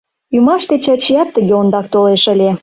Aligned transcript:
Ӱмаште 0.35 0.75
Чачият 0.85 1.29
тыге 1.35 1.53
ондак 1.61 1.85
толеш 1.93 2.23
ыле. 2.33 2.49